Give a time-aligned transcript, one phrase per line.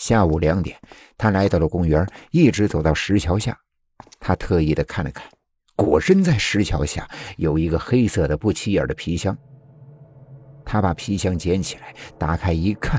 [0.00, 0.78] 下午两点，
[1.18, 3.54] 他来到了公园，一直走到石桥下。
[4.18, 5.30] 他特意的看了看，
[5.76, 9.36] 果真在石桥下有一个黑色的不起眼的皮箱。
[10.64, 12.98] 他把皮箱捡起来，打开一看，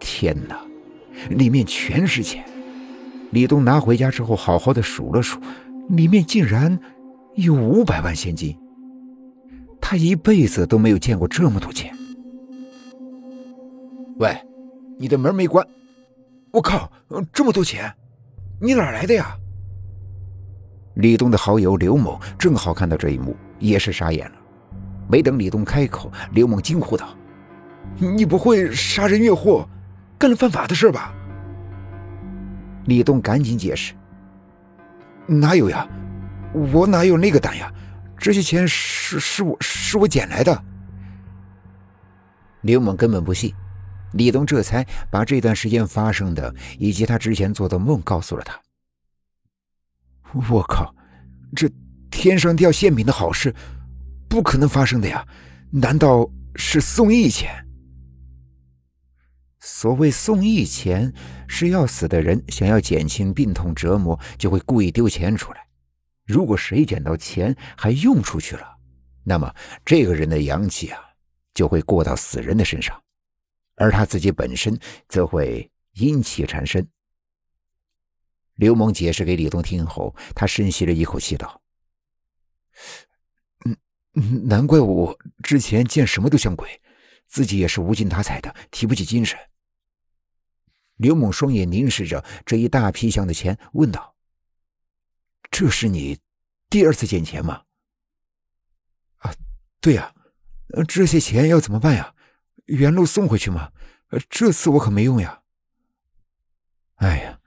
[0.00, 0.58] 天哪，
[1.28, 2.42] 里面全是钱！
[3.30, 5.38] 李东拿回家之后，好好的数了数，
[5.90, 6.80] 里面竟然
[7.34, 8.58] 有五百万现金。
[9.82, 11.94] 他一辈子都没有见过这么多钱。
[14.16, 14.34] 喂，
[14.98, 15.66] 你的门没关！
[16.56, 16.90] 我靠，
[17.34, 17.94] 这么多钱，
[18.58, 19.36] 你哪来的呀？
[20.94, 24.36] 李东的好友刘某正好看到这一幕，也是傻眼了。
[25.06, 27.14] 没等李东开口，刘某惊呼道
[28.00, 29.68] ：“你不会杀人越货，
[30.16, 31.12] 干了犯法的事吧？”
[32.88, 33.92] 李东赶紧解释
[35.28, 35.86] ：“哪有呀，
[36.72, 37.70] 我哪有那个胆呀？
[38.16, 40.64] 这些钱是是我是我捡来的。”
[42.64, 43.54] 刘某根本不信。
[44.16, 48.60] 李东这才把这段时间发生的以及他之前做的梦告诉了他。
[50.50, 50.94] 我靠，
[51.54, 51.70] 这
[52.10, 53.54] 天上掉馅饼的好事，
[54.28, 55.26] 不可能发生的呀？
[55.70, 57.64] 难道是送义钱？
[59.60, 61.12] 所谓送义钱，
[61.48, 65.66] 是要死的人想要减轻病痛折磨，就会故意丢钱出来。
[66.24, 68.76] 如果谁捡到钱还用出去了，
[69.24, 69.52] 那么
[69.84, 71.00] 这个人的阳气啊，
[71.54, 73.00] 就会过到死人的身上。
[73.76, 76.86] 而他自己本身则会阴气缠身。
[78.54, 81.60] 刘蒙解释给李东听后，他深吸了一口气，道
[83.66, 86.80] ：“嗯，难怪我之前见什么都像鬼，
[87.26, 89.38] 自己也是无精打采的，提不起精神。”
[90.96, 94.16] 刘猛双眼凝视着这一大皮箱的钱，问道
[95.52, 96.18] ：“这是你
[96.70, 97.62] 第二次捡钱吗
[99.20, 99.34] ？”“啊，
[99.82, 100.14] 对呀，
[100.88, 102.14] 这些钱要怎么办呀？”
[102.66, 103.72] 原路送回去吗？
[104.28, 105.40] 这次我可没用呀。
[106.96, 107.40] 哎呀，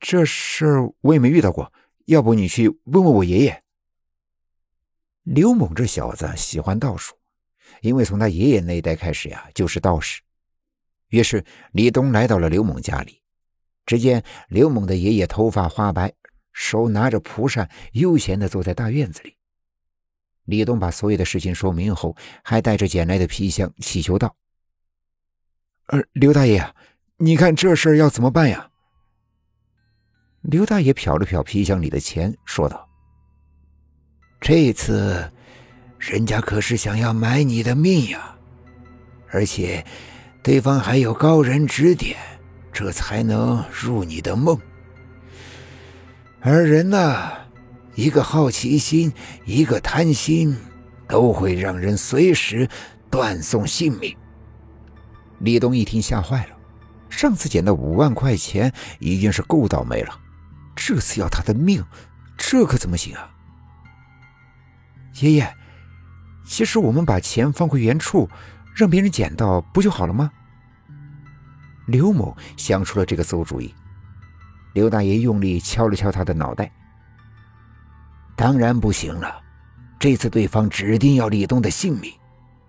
[0.00, 1.72] 这事儿我也没遇到过，
[2.06, 3.62] 要不你去问问我爷爷。
[5.22, 7.14] 刘猛这小子喜欢道术，
[7.80, 10.20] 因为从他爷爷那一代开始呀，就是道士。
[11.08, 13.20] 于是李东来到了刘猛家里，
[13.86, 16.12] 只见刘猛的爷爷头发花白，
[16.52, 19.36] 手拿着蒲扇，悠闲的坐在大院子里。
[20.44, 24.34] 李东把所有的事情说明后，还带着捡来的皮箱，祈求道。
[25.92, 26.66] 呃，刘大爷，
[27.18, 28.70] 你看这事儿要怎么办呀？
[30.40, 32.88] 刘大爷瞟了瞟皮箱里的钱，说道
[34.40, 35.30] ：“这次，
[35.98, 38.34] 人家可是想要买你的命呀，
[39.28, 39.84] 而且，
[40.42, 42.16] 对方还有高人指点，
[42.72, 44.58] 这才能入你的梦。
[46.40, 47.30] 而人呢，
[47.96, 49.12] 一个好奇心，
[49.44, 50.56] 一个贪心，
[51.06, 52.66] 都会让人随时
[53.10, 54.16] 断送性命。”
[55.42, 56.56] 李东一听吓坏了，
[57.10, 60.20] 上次捡的五万块钱已经是够倒霉了，
[60.76, 61.84] 这次要他的命，
[62.38, 63.28] 这可怎么行啊？
[65.16, 65.52] 爷爷，
[66.46, 68.30] 其实我们把钱放回原处，
[68.72, 70.30] 让别人捡到不就好了吗？
[71.86, 73.74] 刘某想出了这个馊主意。
[74.74, 76.70] 刘大爷用力敲了敲他的脑袋
[78.36, 79.42] ：“当然不行了，
[79.98, 82.12] 这次对方指定要李东的性命，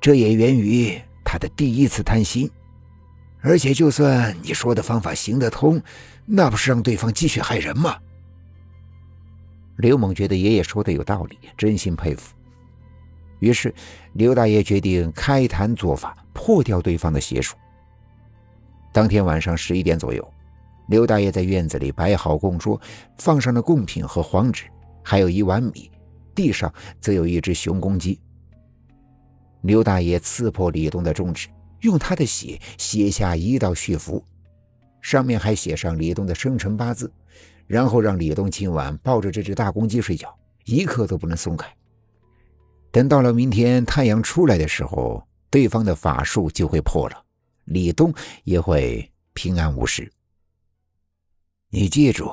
[0.00, 2.48] 这也源于他的第一次贪心。”
[3.42, 5.82] 而且，就算你说的方法行得通，
[6.26, 7.96] 那不是让对方继续害人吗？
[9.78, 12.34] 刘猛觉得爷爷说的有道理，真心佩服。
[13.38, 13.74] 于是，
[14.12, 17.56] 刘大爷决定开坛做法，破掉对方的邪术。
[18.92, 20.32] 当天晚上十一点左右，
[20.88, 22.78] 刘大爷在院子里摆好供桌，
[23.16, 24.64] 放上了贡品和黄纸，
[25.02, 25.90] 还有一碗米，
[26.34, 28.20] 地上则有一只熊公鸡。
[29.62, 31.48] 刘大爷刺破李东的中指。
[31.80, 34.24] 用他的血写下一道血符，
[35.00, 37.10] 上面还写上李东的生辰八字，
[37.66, 41.66] 然后让李东今晚抱着这只大公鸡睡觉，一刻都不能松开。
[42.90, 47.24] 等到了明天太阳出来的时候，对方的法术就会破了，
[47.64, 48.12] 李东
[48.44, 50.10] 也会平安无事。
[51.70, 52.30] 你记住，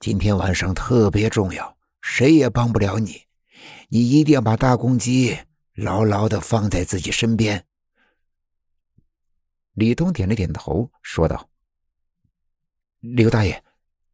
[0.00, 3.22] 今天晚上特别重要，谁也帮不了你，
[3.88, 5.38] 你一定要把大公鸡
[5.74, 7.64] 牢牢的放在自己身边。
[9.74, 11.48] 李东点了点头，说道
[13.00, 13.62] ：“刘大爷，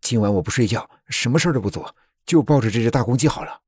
[0.00, 3.60] 今晚我不睡觉，什么事都不做，就抱着这只大公鸡好了。”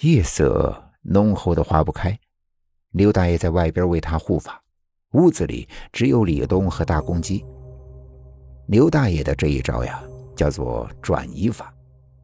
[0.00, 2.18] 夜色浓厚的化不开，
[2.92, 4.62] 刘大爷在外边为他护法，
[5.12, 7.44] 屋子里只有李东和大公鸡。
[8.68, 10.02] 刘大爷的这一招呀，
[10.34, 11.74] 叫做转移法，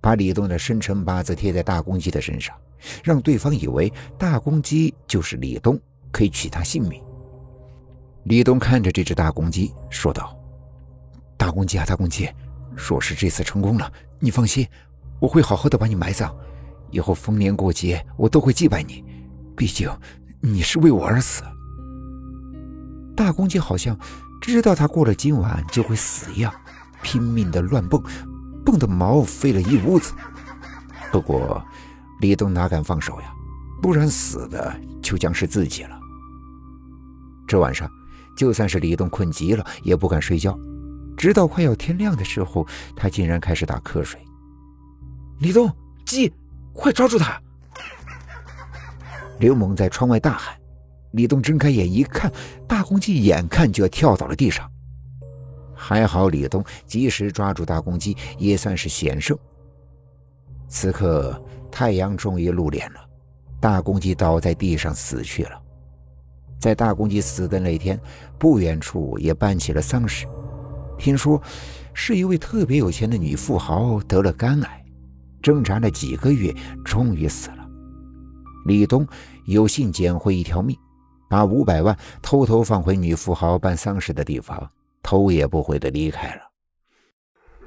[0.00, 2.58] 把李东的生辰八字贴在大公鸡的身上，
[3.04, 5.78] 让对方以为大公鸡就是李东，
[6.10, 7.04] 可以取他性命。
[8.26, 10.36] 李东看着这只大公鸡，说道
[11.38, 12.28] ：“大公鸡啊，大公鸡，
[12.74, 14.66] 若是这次成功了，你放心，
[15.20, 16.34] 我会好好的把你埋葬。
[16.90, 19.04] 以后逢年过节，我都会祭拜你。
[19.56, 19.88] 毕竟
[20.40, 21.44] 你是为我而死。”
[23.14, 23.96] 大公鸡好像
[24.42, 26.52] 知道他过了今晚就会死一样，
[27.02, 28.02] 拼命的乱蹦，
[28.64, 30.12] 蹦的毛飞了一屋子。
[31.12, 31.64] 不过
[32.20, 33.32] 李东哪敢放手呀？
[33.80, 35.96] 不然死的就将是自己了。
[37.46, 37.88] 这晚上。
[38.36, 40.56] 就算是李东困极了，也不敢睡觉，
[41.16, 44.20] 直到快要天亮的时候，他竟然开始打瞌睡。
[45.40, 45.70] 李东，
[46.04, 46.32] 鸡，
[46.72, 47.40] 快抓住他！
[49.38, 50.54] 刘猛在窗外大喊。
[51.12, 52.30] 李东睁开眼一看，
[52.68, 54.70] 大公鸡眼看就要跳到了地上。
[55.74, 59.38] 还好李东及时抓住大公鸡，也算是险胜。
[60.68, 63.00] 此刻太阳终于露脸了，
[63.60, 65.62] 大公鸡倒在地上死去了。
[66.58, 68.00] 在大公鸡死的那天，
[68.38, 70.26] 不远处也办起了丧事。
[70.98, 71.40] 听说
[71.92, 74.84] 是一位特别有钱的女富豪得了肝癌，
[75.42, 76.54] 挣扎了几个月，
[76.84, 77.68] 终于死了。
[78.64, 79.06] 李东
[79.44, 80.76] 有幸捡回一条命，
[81.28, 84.70] 把五百万偷偷放回女富豪办丧事的地方，
[85.02, 86.40] 头也不回的离开了。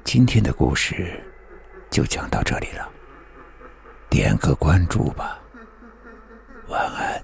[0.02, 1.22] 今天的故事
[1.90, 2.88] 就讲到这里了，
[4.10, 5.38] 点个关注吧。
[6.68, 7.22] 晚安